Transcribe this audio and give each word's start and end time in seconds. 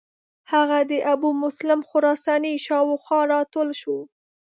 هغه 0.51 0.79
د 0.91 0.93
ابومسلم 1.13 1.81
خراساني 1.89 2.53
شاو 2.65 2.89
خوا 3.03 3.21
را 3.31 3.39
ټول 3.53 3.69
شو. 3.81 3.97